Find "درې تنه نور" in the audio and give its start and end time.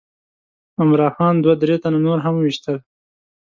1.61-2.17